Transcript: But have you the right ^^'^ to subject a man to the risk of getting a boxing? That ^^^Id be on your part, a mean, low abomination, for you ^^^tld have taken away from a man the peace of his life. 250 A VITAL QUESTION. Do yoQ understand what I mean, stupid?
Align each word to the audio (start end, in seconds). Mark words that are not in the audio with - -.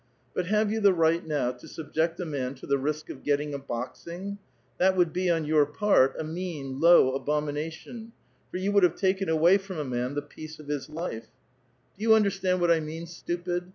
But 0.33 0.47
have 0.47 0.71
you 0.71 0.79
the 0.79 0.95
right 0.95 1.23
^^'^ 1.27 1.57
to 1.59 1.67
subject 1.67 2.19
a 2.19 2.25
man 2.25 2.55
to 2.55 2.65
the 2.65 2.79
risk 2.79 3.11
of 3.11 3.21
getting 3.21 3.53
a 3.53 3.59
boxing? 3.59 4.39
That 4.79 4.95
^^^Id 4.95 5.13
be 5.13 5.29
on 5.29 5.45
your 5.45 5.67
part, 5.67 6.15
a 6.17 6.23
mean, 6.23 6.79
low 6.79 7.13
abomination, 7.13 8.11
for 8.49 8.57
you 8.57 8.71
^^^tld 8.71 8.81
have 8.81 8.95
taken 8.95 9.29
away 9.29 9.59
from 9.59 9.77
a 9.77 9.85
man 9.85 10.15
the 10.15 10.23
peace 10.23 10.57
of 10.57 10.69
his 10.69 10.89
life. 10.89 11.27
250 11.29 11.29
A 11.29 11.29
VITAL 11.29 11.77
QUESTION. 11.77 11.99
Do 11.99 12.07
yoQ 12.07 12.15
understand 12.15 12.61
what 12.61 12.71
I 12.71 12.79
mean, 12.79 13.05
stupid? 13.05 13.69